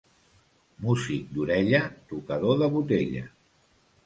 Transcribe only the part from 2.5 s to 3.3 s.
de botella.